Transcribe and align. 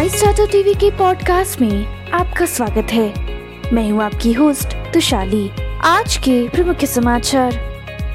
माई 0.00 0.08
startup 0.08 0.48
TV 0.52 0.74
के 0.74 0.90
podcast 0.90 1.60
में 1.60 2.10
आपका 2.10 2.46
स्वागत 2.46 2.92
है। 2.92 3.14
मैं 3.72 3.90
हूँ 3.90 4.02
आपकी 4.02 4.32
होस्ट 4.32 4.66
तुशाली। 4.66 5.50
आज 5.80 6.16
के 6.16 6.48
प्रमुख 6.48 6.84
समाचार। 6.84 7.52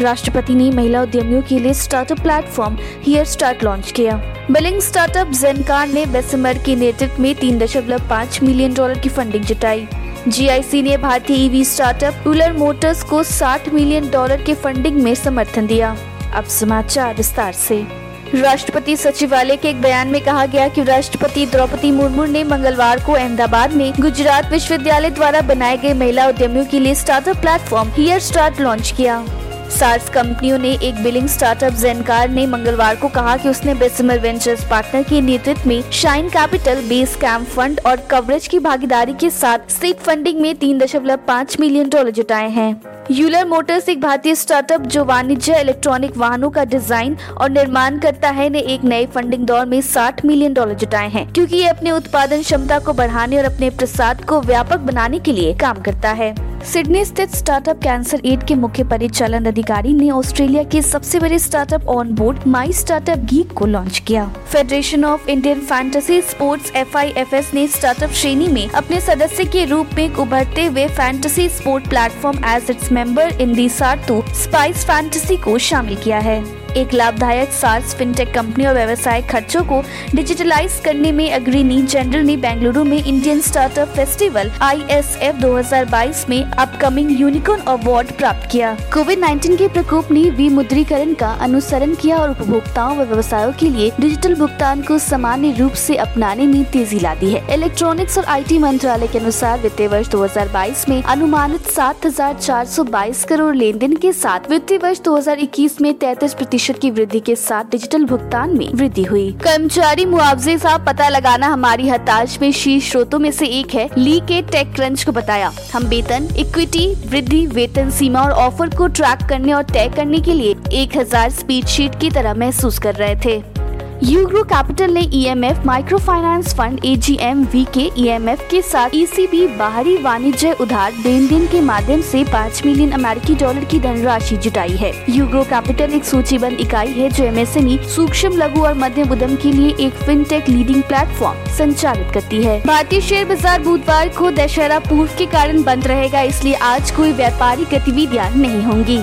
राष्ट्रपति 0.00 0.54
ने 0.54 0.70
महिला 0.70 1.02
उद्यमियों 1.02 1.42
के 1.42 1.58
लिए 1.58 1.74
startup 1.74 2.20
platform 2.20 2.78
here 2.80 3.24
start 3.24 3.64
launch 3.64 3.92
किया। 3.92 4.16
बिलिंग 4.50 4.80
स्टार्टअप 4.80 5.28
जेनकार 5.28 5.88
ने 5.88 6.06
बेसमर 6.06 6.58
के 6.58 6.76
नेतृत्व 6.76 7.22
में 7.22 7.34
तीन 7.34 7.58
दशमलव 7.58 8.08
पाँच 8.08 8.42
मिलियन 8.42 8.74
डॉलर 8.74 8.98
की 8.98 9.08
फंडिंग 9.08 9.44
जुटाई। 9.44 9.88
जीआईसी 10.28 10.82
ने 10.82 10.96
भारतीय 10.96 11.46
ईवी 11.46 11.64
स्टार्टअप 11.64 12.14
टूलर 12.24 12.52
मोटर्स 12.52 13.02
को 13.02 13.22
60 13.22 13.68
मिलियन 13.68 14.10
डॉलर 14.10 14.42
के 14.42 14.54
फंडिंग 14.54 15.02
में 15.02 15.14
समर्थन 15.14 15.66
दिया। 15.66 15.96
अब 16.34 16.44
समाचार 16.44 17.14
विस्तार 17.14 17.52
से। 17.52 18.05
राष्ट्रपति 18.36 18.96
सचिवालय 18.96 19.56
के 19.56 19.68
एक 19.68 19.80
बयान 19.82 20.08
में 20.08 20.20
कहा 20.24 20.44
गया 20.46 20.68
कि 20.68 20.82
राष्ट्रपति 20.82 21.46
द्रौपदी 21.46 21.90
मुर्मू 21.90 22.24
ने 22.24 22.42
मंगलवार 22.44 23.04
को 23.04 23.12
अहमदाबाद 23.12 23.72
में 23.72 23.92
गुजरात 24.00 24.50
विश्वविद्यालय 24.50 25.10
द्वारा 25.10 25.40
बनाए 25.40 25.76
गए 25.76 25.92
महिला 25.94 26.26
उद्यमियों 26.28 26.64
के 26.64 26.80
लिए 26.80 26.94
startup 26.94 27.36
platform 27.36 27.90
here 27.92 28.20
start 28.20 28.60
launch 28.60 28.92
किया। 28.96 29.24
सार्स 29.70 30.08
कंपनियों 30.08 30.58
ने 30.58 30.72
एक 30.82 31.02
बिलिंग 31.02 31.28
स्टार्टअप 31.28 31.72
जेनकार 31.72 32.28
ने 32.30 32.46
मंगलवार 32.46 32.96
को 32.96 33.08
कहा 33.08 33.36
कि 33.36 33.48
उसने 33.48 33.74
बेसमर 33.74 34.18
वेंचर्स 34.18 34.64
पार्टनर 34.64 35.02
के 35.02 35.20
नेतृत्व 35.20 35.68
में 35.68 35.90
Shine 35.92 36.28
Capital 36.28 36.82
base 36.88 37.16
camp 37.16 37.48
fund 37.48 37.80
और 37.86 38.06
कवरेज 38.10 38.46
की 38.48 38.58
भागीदारी 38.58 39.14
के 39.20 39.30
साथ 39.30 39.70
सीड 39.70 39.96
फंडिंग 39.96 40.40
में 40.40 40.54
तीन 40.54 40.78
दशमलव 40.78 41.20
पाँच 41.28 41.58
मिलियन 41.60 41.88
डॉलर 41.88 42.10
जुटाए 42.10 42.48
हैं। 42.50 42.95
यूलर 43.10 43.44
मोटर्स, 43.46 43.88
एक 43.88 44.00
भारतीय 44.00 44.34
स्टार्टअप 44.34 44.82
जो 44.84 45.04
वाणिज्य 45.04 45.60
इलेक्ट्रॉनिक 45.60 46.16
वाहनों 46.16 46.48
का 46.50 46.64
डिज़ाइन 46.64 47.16
और 47.32 47.50
निर्माण 47.50 47.98
करता 47.98 48.30
है, 48.30 48.48
ने 48.50 48.60
एक 48.60 48.84
नए 48.84 49.06
फंडिंग 49.06 49.44
दौर 49.46 49.66
में 49.66 49.80
60 49.82 50.24
मिलियन 50.24 50.54
डॉलर 50.54 50.74
जुटाए 50.74 51.08
हैं, 51.08 51.32
क्योंकि 51.32 51.56
ये 51.56 51.68
अपने 51.68 51.90
उत्पादन 51.90 52.42
क्षमता 52.42 52.78
को 52.78 52.92
बढ़ाने 52.92 53.38
और 53.38 53.44
अपने 53.44 53.70
प्रसाद 53.72 54.24
को 54.24 54.40
व्यापक 54.42 54.78
बनाने 54.82 55.18
के 55.18 55.32
लिए 55.32 55.54
काम 55.54 55.82
करता 55.82 56.12
है। 56.12 56.34
सिडनी 56.66 57.04
स्थित 57.04 57.34
स्टार्टअप 57.36 57.82
कैंसर 57.82 58.20
एड 58.26 58.42
के 58.42 58.54
मुख्य 58.54 58.84
परिचालन 58.84 59.44
अधिकारी 59.46 59.92
ने 59.94 60.10
ऑस्ट्रेलिया 60.10 60.62
के 60.62 60.80
सबसे 60.82 61.18
बड़े 61.20 61.38
startup 61.38 61.86
on 61.88 62.10
board 62.14 62.46
my 62.46 62.72
startup 62.72 63.18
गीत 63.32 63.52
को 63.52 63.66
लॉन्च 63.66 63.98
किया। 63.98 64.26
Federation 64.52 65.04
of 65.04 65.28
Indian 65.28 65.60
fantasy 65.60 66.20
sports 66.22 66.72
FIFS 66.82 67.54
ने 67.54 67.66
स्टार्टअप 67.68 68.10
श्रेणी 68.12 68.48
में 68.48 68.68
अपने 68.68 69.00
सदस्य 69.00 69.44
के 69.44 69.64
रूप 69.64 69.94
में 69.96 70.14
उभरते 70.14 70.64
हुए 70.64 70.88
fantasy 70.88 71.48
sport 71.48 71.88
platform 71.88 72.44
as 72.46 72.70
its 72.70 72.92
member 72.92 73.40
in 73.40 73.54
the 73.54 73.68
सार्टू 73.68 74.22
spice 74.34 74.84
fantasy 74.84 75.36
को 75.36 75.58
शामिल 75.58 75.96
किया 75.96 76.18
है। 76.20 76.42
एक 76.76 76.94
लाभदायक 76.94 77.52
सार्स 77.52 77.94
फिनटेक 77.96 78.32
कंपनी 78.34 78.64
और 78.66 78.74
व्यवसाय 78.74 79.22
खर्चों 79.30 79.62
को 79.64 79.80
डिजिटलाइज 80.14 80.80
करने 80.84 81.12
में 81.12 81.30
अग्रणी 81.32 81.80
जनरल 81.82 82.24
ने 82.26 82.36
बेंगलुरु 82.36 82.82
में 82.84 82.96
Indian 82.96 83.40
startup 83.40 83.88
festival 83.96 84.50
I 84.62 84.82
S 84.90 85.16
F 85.22 85.36
दो 85.36 85.54
हज़ार 85.56 85.84
बाईस 85.90 86.24
में 86.28 86.42
अपकमिंग 86.44 87.20
यूनिकॉर्न 87.20 87.62
अवार्ड 87.68 88.12
प्राप्त 88.12 88.48
किया। 88.52 88.74
कोविड 88.94 89.18
19 89.20 89.56
के 89.58 89.68
प्रकोप 89.68 90.10
ने 90.12 90.22
विमुद्रीकरण 90.32 91.14
का 91.14 91.30
अनुसरण 91.42 91.94
किया 91.94 92.18
और 92.18 92.30
उपभोक्ताओं 92.30 92.96
व 92.96 93.04
व्यवसायों 93.04 93.52
के 93.52 93.70
लिए 93.70 93.90
डिजिटल 94.00 94.34
भुगतान 94.34 94.82
को 94.82 94.98
सामान्य 94.98 95.54
रूप 95.58 95.72
से 95.84 95.96
अपनाने 95.96 96.46
में 96.46 96.64
तेज़ी 96.72 97.00
ला 97.00 97.14
दी 97.14 97.30
है। 97.30 97.44
इलेक्ट्रॉनिक्स 97.54 98.18
और 98.18 98.24
आईटी 98.26 98.58
मंत्रालय 98.58 99.06
के 99.06 99.18
अनुसार 99.18 99.60
वित्तीय 99.60 99.88
वर्ष 99.88 100.08
2022 100.10 100.88
में 100.88 101.02
अनुमानित 101.02 101.70
7,422 101.70 103.24
करोड़ 103.24 103.54
लेन 103.56 103.78
देन 103.78 103.96
के 103.96 104.12
साथ 104.14 104.50
वित्तीय 104.50 104.78
वर्ष 104.78 105.00
2021 105.00 105.80
में 105.80 105.92
33 105.98 106.34
प्रतिशत 106.34 106.64
प्रतिशत 106.66 106.82
की 106.82 106.90
वृद्धि 106.90 107.18
के 107.20 107.34
साथ 107.36 107.64
डिजिटल 107.64 108.04
भुगतान 108.04 108.56
में 108.58 108.72
वृद्धि 108.74 109.02
हुई। 109.02 109.30
कर्मचारी 109.42 110.04
मुआवजे 110.04 110.56
का 110.56 110.76
पता 110.84 111.08
लगाना 111.08 111.48
हमारी 111.48 111.88
हताश 111.88 112.38
में 112.40 112.50
शीर्ष 112.52 112.88
स्रोतों 112.90 113.18
में 113.18 113.30
से 113.30 113.46
एक 113.60 113.74
है 113.74 113.88
ली 113.98 114.18
के 114.20 114.40
टेक 114.42 114.72
क्रंच 114.74 115.04
को 115.04 115.12
बताया। 115.12 115.52
हम 115.74 115.86
वेतन 115.86 116.28
इक्विटी 116.36 116.86
वृद्धि, 117.06 117.46
वेतन 117.46 117.90
सीमा 117.90 118.22
और 118.22 118.32
ऑफ़र 118.44 118.76
को 118.76 118.86
ट्रैक 118.88 119.28
करने 119.28 119.52
और 119.52 119.62
तय 119.64 119.92
करने 119.96 120.20
के 120.20 120.32
लिए 120.32 120.56
1000 120.74 121.30
स्पीड 121.30 121.66
शीट 121.66 122.00
की 122.00 122.10
तरह 122.10 122.34
महसूस 122.34 122.78
कर 122.78 122.94
रहे 122.94 123.16
थे। 123.24 123.55
यूग्रो 124.04 124.42
कैपिटल 124.44 124.90
ने 124.92 125.00
EMF 125.14 125.64
micro 125.66 125.98
finance 125.98 126.54
fund 126.54 126.80
A 126.84 126.94
G 126.96 127.16
M 127.22 127.44
V 127.52 127.64
के 127.74 127.88
ईएमएफ 127.98 128.40
के 128.50 128.60
साथ 128.62 128.90
ईसीबी 128.94 129.46
बाहरी 129.48 129.96
वाणिज्य 129.96 130.52
उधार 130.60 130.92
लेन 131.04 131.26
देन 131.28 131.46
के 131.46 131.60
माध्यम 131.60 132.00
से 132.00 132.22
5 132.24 132.64
मिलियन 132.66 132.90
अमेरिकी 132.92 133.34
डॉलर 133.34 133.64
की 133.64 133.80
धनराशि 133.80 134.36
जुटाई 134.36 134.76
है। 134.76 134.92
यूग्रो 135.08 135.44
कैपिटल 135.44 135.94
एक 135.94 136.04
सूचीबद्ध 136.04 136.52
इकाई 136.52 136.92
है 136.92 137.08
जो 137.10 137.24
एम 137.24 137.38
एस 137.38 137.56
एमएसएमई 137.56 137.78
सूक्ष्म, 137.86 138.32
लघु 138.34 138.64
और 138.64 138.74
मध्यम 138.74 139.12
उद्यम 139.12 139.36
के 139.36 139.52
लिए 139.52 139.74
एक 139.86 140.04
फिनटेक 140.04 140.48
लीडिंग 140.48 140.82
प्लेटफॉर्म 140.82 141.44
संचालित 141.56 142.12
करती 142.14 142.42
है। 142.44 142.60
भारतीय 142.66 143.00
शेयर 143.00 143.28
बाज़ार 143.28 143.62
बुधवार 143.62 144.08
को 144.18 144.30
दशहरा 144.32 144.78
पूर्व 144.80 145.16
के 145.18 145.26
कारण 145.26 145.62
बंद 145.62 145.86
रहेगा, 145.86 146.20
इसलिए 146.22 146.54
आज 146.54 146.90
कोई 146.90 147.12
व्यापारिक 147.12 147.74
गतिविधियाँ 147.74 148.30
नहीं 148.30 148.62
होंगी। 148.62 149.02